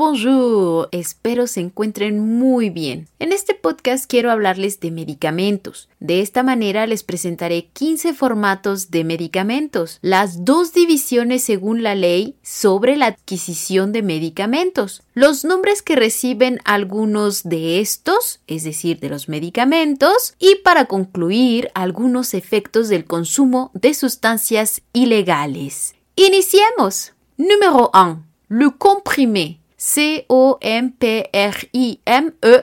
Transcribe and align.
bonjour. 0.00 0.88
Espero 0.92 1.46
se 1.46 1.60
encuentren 1.60 2.18
muy 2.18 2.70
bien. 2.70 3.06
En 3.18 3.32
este 3.32 3.54
podcast 3.54 4.06
quiero 4.08 4.30
hablarles 4.30 4.80
de 4.80 4.90
medicamentos. 4.90 5.90
De 6.00 6.22
esta 6.22 6.42
manera 6.42 6.86
les 6.86 7.04
presentaré 7.04 7.66
15 7.74 8.14
formatos 8.14 8.90
de 8.90 9.04
medicamentos, 9.04 9.98
las 10.00 10.46
dos 10.46 10.72
divisiones 10.72 11.42
según 11.42 11.82
la 11.82 11.94
ley 11.94 12.34
sobre 12.42 12.96
la 12.96 13.06
adquisición 13.06 13.92
de 13.92 14.02
medicamentos, 14.02 15.02
los 15.12 15.44
nombres 15.44 15.82
que 15.82 15.96
reciben 15.96 16.60
algunos 16.64 17.42
de 17.42 17.80
estos, 17.80 18.40
es 18.46 18.64
decir, 18.64 19.00
de 19.00 19.10
los 19.10 19.28
medicamentos, 19.28 20.34
y 20.38 20.56
para 20.64 20.86
concluir 20.86 21.70
algunos 21.74 22.32
efectos 22.32 22.88
del 22.88 23.04
consumo 23.04 23.70
de 23.74 23.92
sustancias 23.92 24.80
ilegales. 24.94 25.94
Iniciemos. 26.16 27.12
Número 27.36 27.90
1. 27.92 28.24
Le 28.48 28.70
comprimé. 28.78 29.60
C-O-M-P-R-I-M-E 29.82 31.24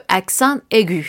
accent 0.06 0.62
aigu. 0.70 1.02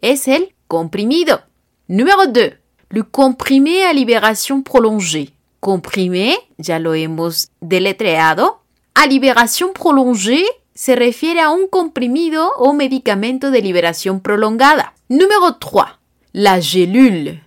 Es 0.00 0.26
el 0.26 0.54
comprimido. 0.66 1.42
Número 1.86 2.28
2. 2.28 2.54
Le 2.88 3.02
comprimé 3.02 3.84
à 3.84 3.92
libération 3.92 4.62
prolongée. 4.62 5.34
Comprimé, 5.60 6.38
ya 6.56 6.78
lo 6.78 6.94
hemos 6.94 7.50
deletreado. 7.60 8.62
A 8.94 9.06
liberación 9.06 9.74
prolongée 9.74 10.46
se 10.74 10.96
refiere 10.96 11.42
a 11.42 11.50
un 11.50 11.68
comprimido 11.68 12.54
o 12.56 12.72
medicamento 12.72 13.50
de 13.50 13.60
liberación 13.60 14.20
prolongada. 14.20 14.94
Número 15.10 15.56
3. 15.56 15.84
La 16.32 16.58
gélule. 16.58 17.42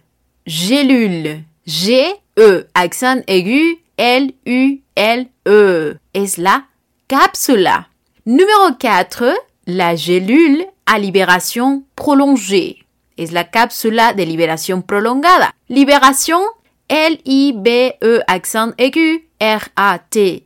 Gélule. 0.46 1.46
G-E, 1.66 2.68
accent 2.76 3.28
aigu, 3.28 3.80
L-U-L-E. 3.98 5.98
Es 6.14 6.38
la 6.38 6.70
cápsula. 7.08 7.90
Numéro 8.26 8.72
4, 8.80 9.34
la 9.68 9.98
gélule 9.98 10.66
à 10.86 10.98
libération 10.98 11.84
prolongée. 11.94 12.86
Es 13.18 13.34
la 13.34 13.44
cápsula 13.44 14.14
de 14.14 14.24
liberación 14.24 14.82
prolongada. 14.82 15.54
Libération, 15.68 16.40
L-I-B-E 16.88 18.22
accent 18.28 18.72
aigu, 18.78 19.28
R-A-T-I-O-N. 19.42 20.44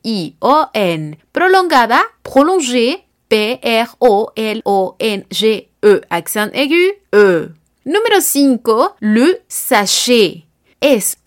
Prolongada, 1.32 2.02
prolongée, 2.24 3.04
P-R-O-L-O-N-G-E 3.30 3.62
accent 6.10 6.50
aigu, 6.56 6.94
E. 7.14 7.50
Numéro 7.86 8.20
5, 8.20 8.96
le 9.02 9.40
sachet. 9.48 10.46
S-A-C-H-E-T. 10.82 11.22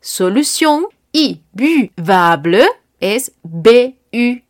solution, 0.00 0.86
y 1.12 1.40
buvable 1.52 2.68
es 3.00 3.32
B-U-V-A-B-L-E-S. 3.42 4.40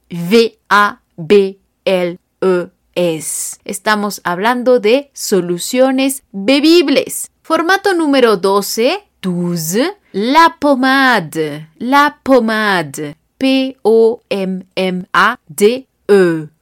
Estamos 3.64 4.20
hablando 4.24 4.78
de 4.80 5.10
soluciones 5.14 6.22
bebibles. 6.32 7.30
Formato 7.42 7.94
número 7.94 8.36
12, 8.36 9.02
12, 9.22 9.96
la 10.12 10.56
pomade, 10.60 11.68
la 11.78 12.20
pomade, 12.22 13.16
P-O-M-M-A-D-E, 13.38 13.88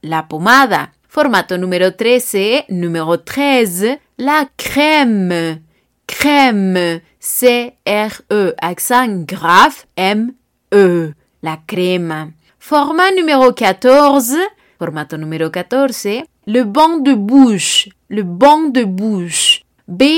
la 0.01 0.27
pomada. 0.27 0.93
Formato 1.07 1.57
número 1.57 1.95
13, 1.95 2.67
número 2.69 3.19
13, 3.19 3.99
la 4.19 4.45
crème. 4.57 5.59
Crème. 6.05 7.01
C-R-E. 7.19 8.53
Accent 8.61 9.25
grave. 9.25 9.85
M-E. 9.95 11.13
La 11.41 11.57
crème. 11.65 12.33
Format 12.59 13.11
numéro 13.11 13.51
14. 13.53 14.35
Formato 14.77 15.17
numéro 15.17 15.49
14. 15.49 16.07
Le 16.45 16.63
banc 16.63 16.97
de 16.97 17.13
bouche. 17.13 17.89
Le 18.09 18.21
banc 18.23 18.69
de 18.69 18.83
bouche. 18.83 19.63
B-A-I-N-S. 19.87 20.17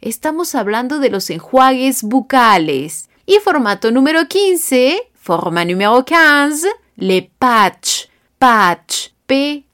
Estamos 0.00 0.54
hablando 0.54 1.00
de 1.00 1.10
los 1.10 1.28
enjuagues 1.30 2.04
bucales. 2.04 3.07
Y 3.30 3.40
formato 3.40 3.90
número 3.90 4.26
15, 4.26 5.10
forma 5.12 5.62
número 5.62 6.02
15, 6.02 6.66
le 6.96 7.30
patch. 7.38 8.06
Patch. 8.38 9.08
P-A-T-C-H-S. 9.26 9.68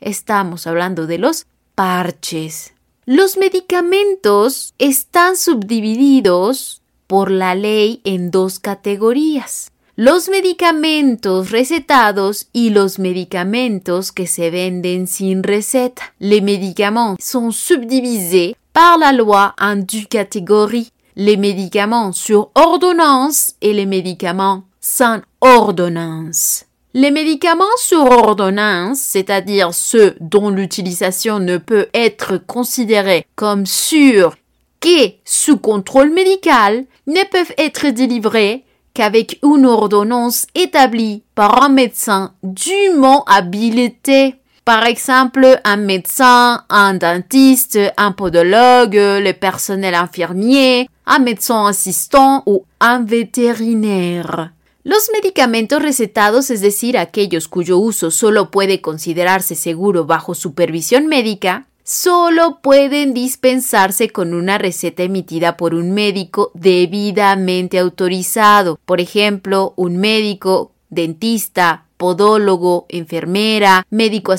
Estamos 0.00 0.66
hablando 0.66 1.06
de 1.06 1.18
los 1.18 1.46
parches. 1.76 2.74
Los 3.04 3.36
medicamentos 3.36 4.74
están 4.78 5.36
subdivididos 5.36 6.82
por 7.06 7.30
la 7.30 7.54
ley 7.54 8.00
en 8.02 8.32
dos 8.32 8.58
categorías. 8.58 9.70
Los 9.94 10.28
medicamentos 10.28 11.52
recetados 11.52 12.48
y 12.52 12.70
los 12.70 12.98
medicamentos 12.98 14.10
que 14.10 14.26
se 14.26 14.50
venden 14.50 15.06
sin 15.06 15.44
receta. 15.44 16.14
Les 16.18 16.42
médicaments 16.42 17.24
sont 17.24 17.54
subdivisés 17.54 18.56
par 18.72 18.98
la 18.98 19.12
loi 19.12 19.54
en 19.60 19.76
deux 19.76 20.04
catégories, 20.08 20.90
les 21.16 21.36
médicaments 21.36 22.12
sur 22.12 22.50
ordonnance 22.54 23.54
et 23.60 23.72
les 23.72 23.86
médicaments 23.86 24.64
sans 24.80 25.20
ordonnance. 25.40 26.64
Les 26.94 27.10
médicaments 27.10 27.64
sur 27.78 28.00
ordonnance, 28.00 28.98
c'est-à-dire 28.98 29.72
ceux 29.72 30.14
dont 30.20 30.50
l'utilisation 30.50 31.38
ne 31.38 31.56
peut 31.56 31.86
être 31.94 32.36
considérée 32.36 33.26
comme 33.34 33.64
sûre 33.64 34.36
qu'est 34.80 35.20
sous 35.24 35.56
contrôle 35.56 36.10
médical, 36.10 36.84
ne 37.06 37.24
peuvent 37.30 37.54
être 37.56 37.88
délivrés 37.88 38.64
qu'avec 38.94 39.38
une 39.42 39.64
ordonnance 39.64 40.46
établie 40.54 41.22
par 41.34 41.62
un 41.62 41.68
médecin 41.70 42.34
dûment 42.42 43.24
habilité 43.24 44.34
par 44.64 44.86
exemple, 44.86 45.60
un 45.64 45.76
médecin, 45.76 46.64
un 46.68 46.94
dentiste, 46.94 47.92
un 47.96 48.12
podologue, 48.12 49.20
le 49.20 49.32
personnel 49.32 49.94
infirmier, 49.94 50.88
un 51.06 51.18
médecin 51.18 51.66
asistant 51.66 52.42
ou 52.46 52.64
un 52.80 53.04
vétérinaire. 53.04 54.52
Los 54.84 55.10
medicamentos 55.12 55.80
recetados, 55.80 56.50
es 56.50 56.60
decir, 56.60 56.98
aquellos 56.98 57.48
cuyo 57.48 57.78
uso 57.78 58.10
solo 58.10 58.50
puede 58.50 58.80
considerarse 58.80 59.54
seguro 59.54 60.06
bajo 60.06 60.34
supervisión 60.34 61.06
médica, 61.06 61.66
solo 61.84 62.60
pueden 62.62 63.14
dispensarse 63.14 64.10
con 64.10 64.34
una 64.34 64.58
receta 64.58 65.02
emitida 65.02 65.56
por 65.56 65.74
un 65.74 65.92
médico 65.92 66.50
debidamente 66.54 67.78
autorizado, 67.78 68.78
por 68.84 69.00
ejemplo, 69.00 69.72
un 69.76 69.98
médico, 69.98 70.72
dentista, 70.90 71.86
podólogo, 72.02 72.86
enfermera, 72.92 73.84
médico 73.92 74.32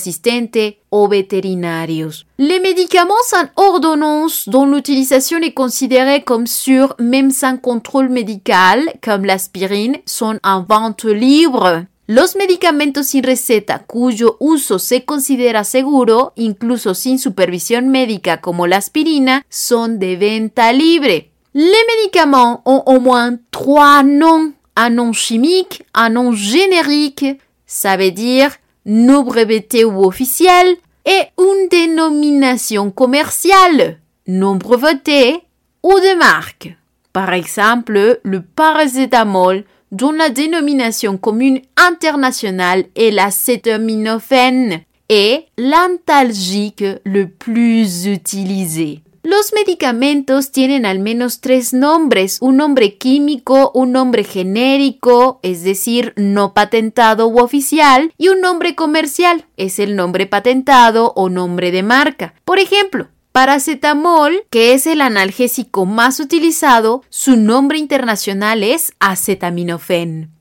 vétérinaires. 1.09 2.25
Les 2.37 2.59
médicaments 2.59 3.25
sans 3.25 3.45
ordonnance 3.55 4.49
dont 4.49 4.65
l'utilisation 4.65 5.39
est 5.39 5.53
considérée 5.53 6.23
comme 6.23 6.45
sûre 6.45 6.93
même 6.99 7.31
sans 7.31 7.55
contrôle 7.55 8.09
médical, 8.09 8.79
comme 9.01 9.23
l'aspirine, 9.23 9.95
sont 10.05 10.37
en 10.43 10.63
vente 10.63 11.05
libre. 11.05 11.85
Los 12.07 12.35
medicamentos 12.35 13.07
sin 13.07 13.23
receta 13.23 13.79
cuyo 13.79 14.35
uso 14.41 14.77
se 14.77 15.05
considera 15.05 15.63
seguro, 15.63 16.33
incluso 16.35 16.93
sin 16.93 17.17
supervisión 17.17 17.87
médica 17.87 18.41
como 18.41 18.67
la 18.67 18.75
aspirina, 18.75 19.45
son 19.47 19.99
de 19.99 20.17
venta 20.17 20.73
libre. 20.73 21.29
Les 21.53 21.85
médicaments 21.95 22.61
ont 22.65 22.83
au 22.87 22.99
moins 22.99 23.37
trois 23.51 24.03
noms. 24.03 24.51
Un 24.75 24.89
nom 24.89 25.13
chimique, 25.13 25.83
un 25.93 26.09
nom 26.09 26.31
générique, 26.33 27.39
ça 27.73 27.97
veut 27.97 28.11
dire 28.11 28.51
nom 28.85 29.23
breveté 29.23 29.83
ou 29.83 30.05
officiel, 30.05 30.75
et 31.05 31.21
une 31.39 31.67
dénomination 31.69 32.91
commerciale, 32.91 33.97
nom 34.27 34.55
breveté 34.55 35.39
ou 35.81 35.91
de 35.91 36.17
marque. 36.17 36.77
Par 37.13 37.33
exemple, 37.33 38.19
le 38.23 38.41
paracétamol 38.41 39.63
dont 39.91 40.11
la 40.11 40.29
dénomination 40.29 41.17
commune 41.17 41.61
internationale 41.75 42.85
est 42.95 43.09
l'acétaminophène 43.09 44.81
est 45.09 45.45
l'antalgique 45.57 46.85
le 47.03 47.27
plus 47.27 48.05
utilisé. 48.05 49.01
Los 49.25 49.53
medicamentos 49.53 50.51
tienen 50.51 50.85
al 50.85 50.99
menos 50.99 51.39
tres 51.39 51.71
nombres, 51.71 52.39
un 52.41 52.57
nombre 52.57 52.97
químico, 52.97 53.71
un 53.73 53.93
nombre 53.93 54.25
genérico, 54.25 55.39
es 55.43 55.63
decir, 55.63 56.11
no 56.17 56.53
patentado 56.53 57.29
u 57.29 57.39
oficial, 57.39 58.13
y 58.17 58.27
un 58.27 58.41
nombre 58.41 58.75
comercial, 58.75 59.45
es 59.55 59.79
el 59.79 59.95
nombre 59.95 60.25
patentado 60.25 61.13
o 61.15 61.29
nombre 61.29 61.71
de 61.71 61.83
marca. 61.83 62.33
Por 62.43 62.59
ejemplo, 62.59 63.07
Paracetamol, 63.31 64.43
que 64.49 64.73
es 64.73 64.85
el 64.87 64.99
analgésico 64.99 65.85
más 65.85 66.19
utilizado, 66.19 67.01
su 67.07 67.37
nombre 67.37 67.77
internacional 67.77 68.61
es 68.61 68.91
acetaminofén. 68.99 70.31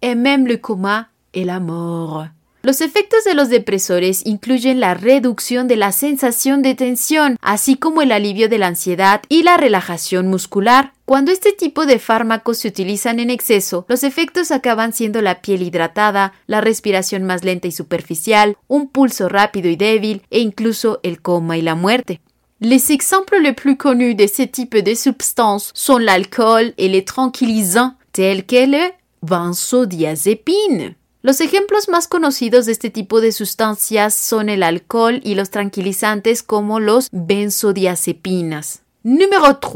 et 0.00 0.14
même 0.14 0.46
le 0.46 0.56
coma 0.56 1.08
et 1.34 1.44
la 1.44 1.60
mort. 1.60 2.28
Los 2.66 2.80
efectos 2.80 3.22
de 3.22 3.34
los 3.34 3.48
depresores 3.48 4.22
incluyen 4.26 4.80
la 4.80 4.94
reducción 4.94 5.68
de 5.68 5.76
la 5.76 5.92
sensación 5.92 6.62
de 6.62 6.74
tensión, 6.74 7.36
así 7.40 7.76
como 7.76 8.02
el 8.02 8.10
alivio 8.10 8.48
de 8.48 8.58
la 8.58 8.66
ansiedad 8.66 9.22
y 9.28 9.44
la 9.44 9.56
relajación 9.56 10.26
muscular. 10.26 10.92
Cuando 11.04 11.30
este 11.30 11.52
tipo 11.52 11.86
de 11.86 12.00
fármacos 12.00 12.58
se 12.58 12.66
utilizan 12.66 13.20
en 13.20 13.30
exceso, 13.30 13.86
los 13.88 14.02
efectos 14.02 14.50
acaban 14.50 14.92
siendo 14.92 15.22
la 15.22 15.42
piel 15.42 15.62
hidratada, 15.62 16.32
la 16.48 16.60
respiración 16.60 17.22
más 17.22 17.44
lenta 17.44 17.68
y 17.68 17.70
superficial, 17.70 18.56
un 18.66 18.88
pulso 18.88 19.28
rápido 19.28 19.68
y 19.68 19.76
débil 19.76 20.22
e 20.30 20.40
incluso 20.40 20.98
el 21.04 21.22
coma 21.22 21.56
y 21.56 21.62
la 21.62 21.76
muerte. 21.76 22.20
Les 22.58 22.90
exemples 22.90 23.40
les 23.40 23.54
plus 23.54 23.76
connus 23.76 24.16
de 24.16 24.26
ce 24.26 24.42
type 24.42 24.82
de 24.82 24.96
substances 24.96 25.70
sont 25.72 25.98
l'alcool 26.00 26.74
et 26.78 26.88
les 26.88 27.04
tranquillisants, 27.04 27.94
tels 28.10 28.44
que 28.44 28.66
le 28.66 28.92
benzodiazépine. 29.22 30.96
Los 31.22 31.40
ejemplos 31.40 31.88
más 31.88 32.08
conocidos 32.08 32.66
de 32.66 32.72
este 32.72 32.90
tipo 32.90 33.20
de 33.20 33.32
sustancias 33.32 34.14
son 34.14 34.48
el 34.48 34.62
alcohol 34.62 35.20
y 35.24 35.34
los 35.34 35.50
tranquilizantes 35.50 36.42
como 36.42 36.78
los 36.78 37.08
benzodiazepinas. 37.10 38.82
Número 39.02 39.56
3. 39.58 39.72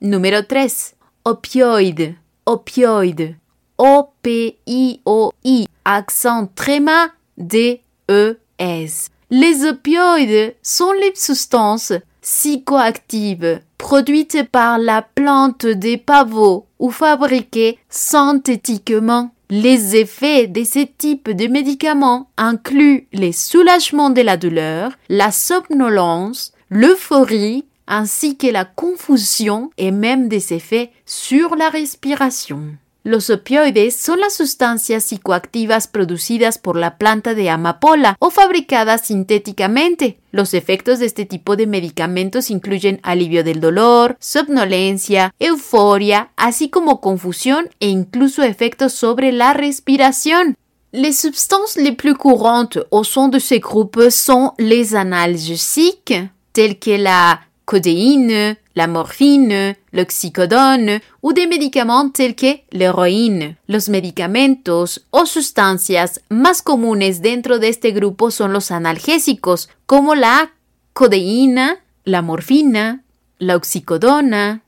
Número 0.00 0.46
3. 0.46 0.96
Opioide. 1.22 2.18
Opioide. 2.44 3.38
O-P-I-O-I. 3.76 5.66
Accent 5.84 6.54
tréma 6.54 7.16
D-E-S. 7.36 9.10
Les 9.30 9.64
opioïdes 9.64 10.56
sont 10.62 10.92
les 10.92 11.14
substances 11.14 11.92
psychoactives 12.20 13.60
produites 13.78 14.48
par 14.50 14.78
la 14.78 15.02
plante 15.02 15.66
des 15.66 15.98
pavots 15.98 16.66
ou 16.78 16.90
fabriquées 16.90 17.78
synthétiquement 17.88 19.34
les 19.62 19.94
effets 19.94 20.48
de 20.48 20.64
ce 20.64 20.80
type 20.80 21.30
de 21.30 21.46
médicaments 21.46 22.28
incluent 22.36 23.06
les 23.12 23.30
soulagements 23.30 24.10
de 24.10 24.20
la 24.20 24.36
douleur, 24.36 24.90
la 25.08 25.30
somnolence, 25.30 26.52
l'euphorie, 26.70 27.64
ainsi 27.86 28.36
que 28.36 28.48
la 28.48 28.64
confusion 28.64 29.70
et 29.78 29.92
même 29.92 30.26
des 30.26 30.54
effets 30.54 30.90
sur 31.06 31.54
la 31.54 31.68
respiration. 31.68 32.74
Los 33.06 33.28
opioides 33.28 33.94
son 33.96 34.20
las 34.20 34.32
sustancias 34.32 35.04
psicoactivas 35.04 35.88
producidas 35.88 36.56
por 36.56 36.76
la 36.76 36.96
planta 36.96 37.34
de 37.34 37.50
amapola 37.50 38.16
o 38.18 38.30
fabricadas 38.30 39.02
sintéticamente. 39.02 40.18
Los 40.32 40.54
efectos 40.54 41.00
de 41.00 41.06
este 41.06 41.26
tipo 41.26 41.54
de 41.54 41.66
medicamentos 41.66 42.50
incluyen 42.50 43.00
alivio 43.02 43.44
del 43.44 43.60
dolor, 43.60 44.16
somnolencia, 44.20 45.34
euforia, 45.38 46.30
así 46.36 46.70
como 46.70 47.02
confusión 47.02 47.68
e 47.78 47.88
incluso 47.88 48.42
efectos 48.42 48.94
sobre 48.94 49.32
la 49.32 49.52
respiración. 49.52 50.56
Les 50.90 51.12
substances 51.12 51.76
les 51.76 51.94
plus 51.94 52.14
courantes 52.14 52.86
au 52.90 53.04
sein 53.04 53.28
de 53.28 53.38
ces 53.38 53.60
groupes 53.60 54.10
sont 54.10 54.54
les 54.56 54.94
analgésiques, 54.94 56.30
tels 56.52 56.78
que 56.78 56.96
la 56.96 57.48
codéine, 57.64 58.56
la 58.74 58.86
morphine, 58.86 59.76
l'oxycodone 59.92 61.00
ou 61.22 61.32
des 61.32 61.46
médicaments 61.46 62.10
tels 62.10 62.34
que 62.34 62.60
l'héroïne. 62.72 63.56
Los 63.68 63.88
medicamentos 63.88 65.06
o 65.10 65.26
sustancias 65.26 66.20
más 66.28 66.62
comunes 66.62 67.22
dentro 67.22 67.58
de 67.58 67.68
este 67.68 67.92
grupo 67.92 68.30
son 68.30 68.52
los 68.52 68.70
analgésicos, 68.70 69.68
como 69.86 70.14
la 70.14 70.52
codeína, 70.92 71.78
la 72.04 72.22
morfina, 72.22 73.02
la 73.38 73.56
oxicodona, 73.56 74.62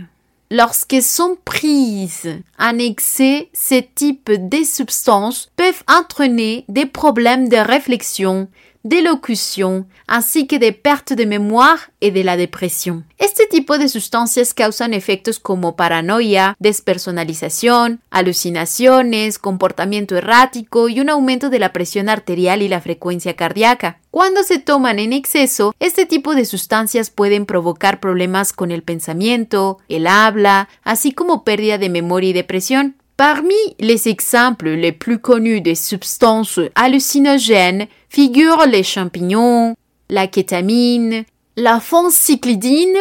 Lorsqu'elles 0.52 1.02
sont 1.02 1.38
prises 1.44 2.40
en 2.60 2.78
excès, 2.78 3.50
ce 3.54 3.82
type 3.96 4.32
de 4.32 4.64
substances 4.64 5.50
peuvent 5.56 5.84
entraîner 5.88 6.66
des 6.70 6.86
problèmes 6.86 7.50
de 7.50 7.58
réflexion, 7.58 8.48
d'élocution, 8.86 9.88
ainsi 10.08 10.46
que 10.46 10.58
des 10.58 10.72
pertes 10.72 11.14
de 11.14 11.26
mémoire 11.26 11.90
et 12.02 12.12
de 12.12 12.22
la 12.22 12.38
dépression. 12.38 13.04
Este 13.18 13.48
tipo 13.48 13.80
de 13.80 13.90
sustancias 13.90 14.54
causan 14.54 14.94
efectos 14.94 15.40
como 15.40 15.76
paranoia, 15.76 16.56
despersonalización, 16.60 18.00
alucinaciones, 18.12 19.40
comportamiento 19.40 20.16
errático 20.16 20.88
y 20.88 21.00
un 21.00 21.10
aumento 21.10 21.50
de 21.50 21.58
la 21.58 21.74
presión 21.74 22.10
arterial 22.10 22.62
y 22.62 22.68
la 22.68 22.80
frecuencia 22.80 23.36
cardíaca. 23.36 23.98
Cuando 24.12 24.44
se 24.44 24.60
toman 24.60 25.00
en 25.00 25.14
exceso, 25.14 25.74
este 25.80 26.06
tipo 26.06 26.36
de 26.36 26.46
sustancias 26.46 27.10
pueden 27.10 27.48
provocar 27.48 28.00
problemas 28.00 28.54
con 28.54 28.70
el 28.70 28.84
pensamiento, 28.84 29.80
el 29.90 30.06
habla, 30.06 30.70
así 30.84 31.12
como 31.12 31.44
pérdida 31.44 31.80
de 31.80 31.90
memoria 31.90 32.30
y 32.30 32.34
depresión. 32.34 32.96
Parmi 33.16 33.56
les 33.80 34.08
exemples 34.08 34.78
les 34.78 34.92
plus 34.92 35.20
connus 35.20 35.62
des 35.62 35.76
substances 35.76 36.70
hallucinogènes 36.76 37.88
figurent 38.16 38.66
les 38.66 38.84
champignons, 38.84 39.76
la 40.10 40.28
kétamine, 40.28 41.26
la 41.58 41.82
phencyclidine 41.82 42.96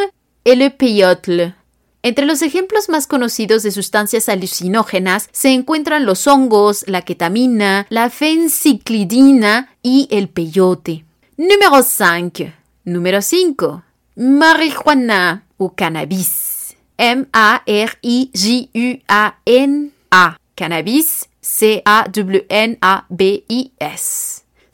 et 0.45 0.57
le 0.57 0.71
peyote. 0.71 1.55
Entre 2.03 2.27
los 2.27 2.43
ejemplos 2.43 2.89
más 2.89 3.07
conocidos 3.07 3.63
de 3.63 3.71
sustancias 3.71 4.29
alucinógenas 4.29 5.29
se 5.31 5.51
encuentran 5.51 6.05
los 6.05 6.27
hongos, 6.27 6.85
la 6.89 7.03
ketamina, 7.03 7.87
la 7.91 8.11
phencyclidina 8.11 9.71
y 9.85 10.09
el 10.11 10.29
peyote. 10.29 11.05
Número 11.37 11.85
5. 11.85 12.53
Número 12.85 13.23
5. 13.23 13.85
Marijuana 14.17 15.45
ou 15.59 15.71
cannabis. 15.77 16.75
M-A-R-I-J-U-A-N 16.99 17.63
a. 20.11 20.37
Cannabis, 20.57 21.29
C-A-W-N-A-B-I-S. 21.41 22.03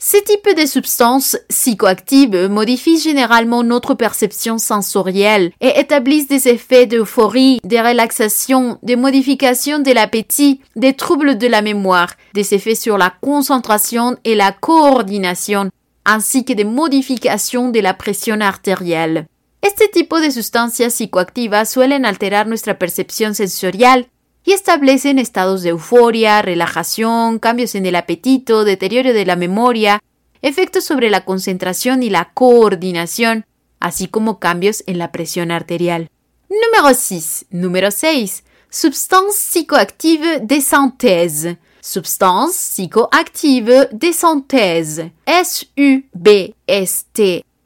Ce 0.03 0.17
type 0.17 0.57
de 0.57 0.65
substances 0.65 1.37
psychoactives 1.47 2.47
modifient 2.49 2.97
généralement 2.97 3.61
notre 3.61 3.93
perception 3.93 4.57
sensorielle 4.57 5.51
et 5.61 5.79
établissent 5.79 6.27
des 6.27 6.47
effets 6.47 6.87
d'euphorie, 6.87 7.59
de 7.63 7.77
relaxation, 7.77 8.79
de 8.81 8.95
modification 8.95 9.77
de 9.77 9.91
l'appétit, 9.91 10.61
des 10.75 10.93
troubles 10.93 11.37
de 11.37 11.45
la 11.45 11.61
mémoire, 11.61 12.15
des 12.33 12.55
effets 12.55 12.73
sur 12.73 12.97
la 12.97 13.13
concentration 13.21 14.17
et 14.25 14.33
la 14.33 14.51
coordination, 14.51 15.69
ainsi 16.03 16.45
que 16.45 16.53
des 16.53 16.63
modifications 16.63 17.69
de 17.69 17.79
la 17.79 17.93
pression 17.93 18.41
artérielle. 18.41 19.27
Este 19.61 19.87
tipo 19.87 20.19
de 20.19 20.31
sustancias 20.31 20.95
psicoactivas 20.95 21.69
suelen 21.69 22.07
alterar 22.07 22.47
nuestra 22.47 22.79
percepción 22.79 23.35
sensorial 23.35 24.07
y 24.43 24.53
establecen 24.53 25.19
estados 25.19 25.61
de 25.61 25.69
euforia, 25.69 26.41
relajación, 26.41 27.39
cambios 27.39 27.75
en 27.75 27.85
el 27.85 27.95
apetito, 27.95 28.63
deterioro 28.63 29.13
de 29.13 29.25
la 29.25 29.35
memoria, 29.35 30.01
efectos 30.41 30.83
sobre 30.83 31.09
la 31.09 31.25
concentración 31.25 32.03
y 32.03 32.09
la 32.09 32.31
coordinación, 32.33 33.45
así 33.79 34.07
como 34.07 34.39
cambios 34.39 34.83
en 34.87 34.97
la 34.97 35.11
presión 35.11 35.51
arterial. 35.51 36.09
Número 36.49 36.93
6. 36.93 37.45
Número 37.51 37.91
6. 37.91 38.43
Substance 38.69 39.37
psychoactive 39.37 40.39
de 40.39 40.61
synthèse. 40.61 41.57
Substance 41.81 42.57
psychoactive 42.57 43.89
de 43.91 44.13
synthèse. 44.13 45.11
S-U-B-S-T 45.25 46.51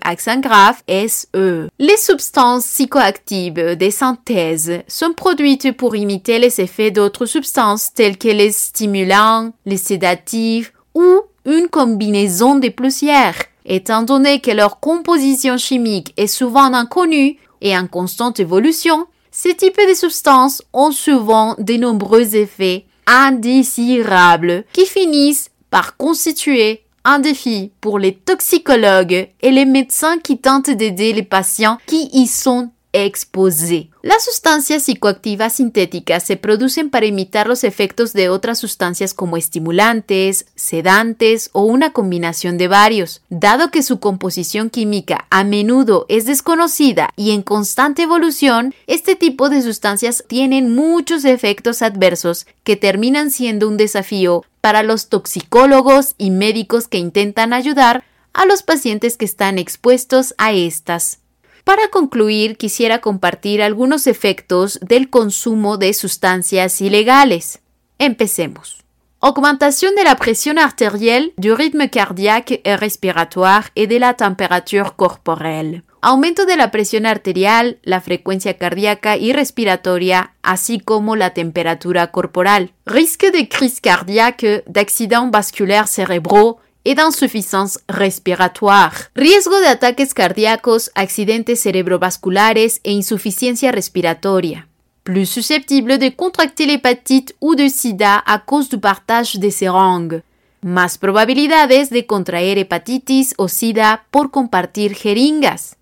accent 0.00 0.40
grave, 0.40 0.82
S-E. 0.88 1.68
Les 1.78 1.96
substances 1.96 2.66
psychoactives 2.66 3.76
des 3.76 3.92
synthèses 3.92 4.80
sont 4.88 5.12
produites 5.12 5.70
pour 5.76 5.94
imiter 5.94 6.40
les 6.40 6.60
effets 6.60 6.90
d'autres 6.90 7.26
substances 7.26 7.94
telles 7.94 8.18
que 8.18 8.26
les 8.28 8.50
stimulants, 8.50 9.52
les 9.64 9.76
sédatifs 9.76 10.72
ou 10.94 11.20
une 11.44 11.68
combinaison 11.68 12.56
de 12.56 12.68
plusieurs. 12.68 13.34
Étant 13.66 14.02
donné 14.02 14.40
que 14.40 14.52
leur 14.52 14.78
composition 14.78 15.58
chimique 15.58 16.14
est 16.16 16.28
souvent 16.28 16.72
inconnue 16.72 17.36
et 17.60 17.76
en 17.76 17.88
constante 17.88 18.38
évolution, 18.38 19.06
ces 19.32 19.54
types 19.54 19.80
de 19.88 19.94
substances 19.94 20.62
ont 20.72 20.92
souvent 20.92 21.56
de 21.58 21.74
nombreux 21.74 22.36
effets 22.36 22.86
indésirables 23.06 24.64
qui 24.72 24.86
finissent 24.86 25.50
par 25.68 25.96
constituer 25.96 26.84
un 27.04 27.18
défi 27.18 27.72
pour 27.80 27.98
les 27.98 28.14
toxicologues 28.14 29.28
et 29.40 29.50
les 29.50 29.64
médecins 29.64 30.18
qui 30.18 30.38
tentent 30.38 30.70
d'aider 30.70 31.12
les 31.12 31.22
patients 31.22 31.78
qui 31.86 32.08
y 32.12 32.26
sont 32.26 32.70
exposé. 33.04 33.90
Las 34.02 34.24
sustancias 34.24 34.84
psicoactivas 34.84 35.54
sintéticas 35.54 36.22
se 36.22 36.36
producen 36.36 36.90
para 36.90 37.06
imitar 37.06 37.46
los 37.46 37.64
efectos 37.64 38.12
de 38.12 38.28
otras 38.28 38.58
sustancias 38.58 39.12
como 39.12 39.36
estimulantes, 39.36 40.46
sedantes 40.54 41.50
o 41.52 41.62
una 41.62 41.92
combinación 41.92 42.56
de 42.56 42.68
varios. 42.68 43.20
Dado 43.28 43.70
que 43.70 43.82
su 43.82 44.00
composición 44.00 44.70
química 44.70 45.26
a 45.30 45.44
menudo 45.44 46.06
es 46.08 46.24
desconocida 46.24 47.10
y 47.16 47.32
en 47.32 47.42
constante 47.42 48.02
evolución, 48.02 48.74
este 48.86 49.16
tipo 49.16 49.50
de 49.50 49.62
sustancias 49.62 50.24
tienen 50.26 50.74
muchos 50.74 51.24
efectos 51.24 51.82
adversos 51.82 52.46
que 52.64 52.76
terminan 52.76 53.30
siendo 53.30 53.68
un 53.68 53.76
desafío 53.76 54.44
para 54.60 54.82
los 54.82 55.08
toxicólogos 55.08 56.14
y 56.16 56.30
médicos 56.30 56.88
que 56.88 56.98
intentan 56.98 57.52
ayudar 57.52 58.04
a 58.32 58.46
los 58.46 58.62
pacientes 58.62 59.16
que 59.16 59.24
están 59.24 59.58
expuestos 59.58 60.34
a 60.38 60.52
estas. 60.52 61.20
Para 61.66 61.88
concluir, 61.88 62.56
quisiera 62.56 63.00
compartir 63.00 63.60
algunos 63.60 64.06
efectos 64.06 64.78
del 64.82 65.10
consumo 65.10 65.78
de 65.78 65.94
sustancias 65.94 66.80
ilegales. 66.80 67.58
Empecemos. 67.98 68.84
Augmentation 69.18 69.96
de 69.96 70.04
la 70.04 70.14
pression 70.14 70.58
artérielle, 70.58 71.32
du 71.36 71.56
rythme 71.56 71.90
cardiaque 71.90 72.60
et 72.62 72.76
respiratoire 72.76 73.72
et 73.74 73.88
de 73.88 73.98
la 73.98 74.14
température 74.14 74.94
corporelle. 74.94 75.82
Aumento 76.00 76.46
de 76.46 76.56
la 76.56 76.70
presión 76.70 77.04
arterial, 77.04 77.80
la 77.82 78.00
frecuencia 78.00 78.56
cardíaca 78.56 79.16
y 79.16 79.32
respiratoria, 79.32 80.34
así 80.44 80.78
como 80.78 81.16
la 81.16 81.30
temperatura 81.30 82.12
corporal. 82.12 82.74
Risque 82.84 83.32
de 83.32 83.48
crise 83.48 83.80
cardiaque, 83.80 84.62
d'accidents 84.68 85.32
vasculaires 85.32 85.90
cérébraux, 85.90 86.58
et 86.86 86.94
d'insuffisance 86.94 87.80
respiratoire. 87.88 88.94
Riesgo 89.16 89.58
de 89.58 89.66
ataques 89.66 90.14
cardíacos, 90.14 90.88
accidentes 90.94 91.58
cerebrovasculares 91.58 92.80
e 92.84 92.92
insuficiencia 92.92 93.72
respiratoria. 93.72 94.68
Plus 95.02 95.26
susceptible 95.26 95.98
de 95.98 96.10
contracter 96.14 96.64
l'hépatite 96.64 97.34
ou 97.40 97.56
de 97.56 97.68
sida 97.68 98.22
à 98.24 98.38
cause 98.38 98.68
du 98.68 98.78
partage 98.78 99.36
de 99.36 99.50
seringues. 99.50 100.22
Más 100.62 100.96
probabilidades 100.96 101.90
de 101.90 102.06
contraer 102.06 102.56
hepatitis 102.56 103.34
o 103.36 103.48
sida 103.48 104.04
por 104.12 104.30
compartir 104.30 104.94
jeringas. 104.94 105.76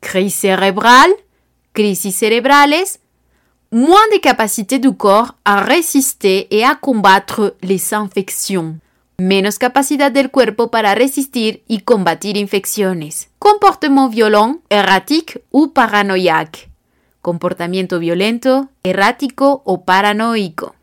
Crise 0.00 0.34
cérébrale, 0.34 1.14
crisis 1.72 2.16
cerebrales, 2.16 2.98
moins 3.70 4.08
de 4.12 4.18
capacité 4.18 4.80
du 4.80 4.92
corps 4.92 5.36
à 5.44 5.62
résister 5.62 6.48
et 6.50 6.64
à 6.64 6.74
combattre 6.74 7.54
les 7.62 7.94
infections 7.94 8.78
menos 9.18 9.58
capacidad 9.58 10.10
del 10.10 10.30
cuerpo 10.30 10.70
para 10.70 10.94
resistir 10.94 11.62
y 11.68 11.80
combatir 11.80 12.36
infecciones. 12.36 13.28
Comportement 13.38 14.08
violent, 14.08 14.60
erratique 14.70 15.42
ou 15.50 15.72
paranoïaque. 15.72 16.68
Comportamiento 17.20 17.98
violento, 17.98 18.68
errático 18.82 19.62
o 19.64 19.84
paranoico. 19.84 20.74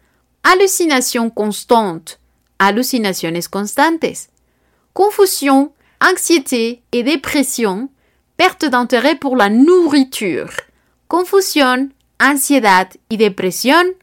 Hallucination 0.44 1.30
constante. 1.30 2.18
Alucinaciones 2.58 3.50
constantes. 3.50 4.30
Confusión, 4.94 5.72
anxiété 6.00 6.84
et 6.92 7.04
dépression. 7.04 7.90
perte 8.36 8.66
d'intérêt 8.66 9.16
pour 9.16 9.38
la 9.38 9.50
nourriture, 9.50 10.52
confusión, 11.08 11.94
ansiedad 12.20 12.90
y 13.10 13.18
depresión, 13.18 13.96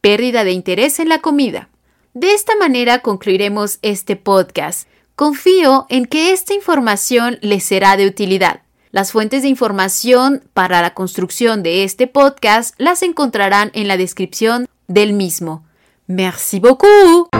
pérdida 0.00 0.44
de 0.44 0.52
interés 0.52 1.00
en 1.00 1.08
la 1.08 1.20
comida. 1.20 1.69
De 2.14 2.32
esta 2.32 2.56
manera 2.56 3.00
concluiremos 3.00 3.78
este 3.82 4.16
podcast. 4.16 4.88
Confío 5.14 5.86
en 5.88 6.06
que 6.06 6.32
esta 6.32 6.54
información 6.54 7.38
les 7.40 7.62
será 7.62 7.96
de 7.96 8.06
utilidad. 8.06 8.62
Las 8.90 9.12
fuentes 9.12 9.42
de 9.42 9.48
información 9.48 10.42
para 10.52 10.82
la 10.82 10.92
construcción 10.92 11.62
de 11.62 11.84
este 11.84 12.08
podcast 12.08 12.74
las 12.78 13.02
encontrarán 13.02 13.70
en 13.74 13.86
la 13.86 13.96
descripción 13.96 14.66
del 14.88 15.12
mismo. 15.12 15.64
Merci 16.08 16.58
beaucoup! 16.58 17.39